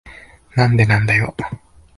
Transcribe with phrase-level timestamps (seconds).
[0.55, 1.35] なんでなんだよ。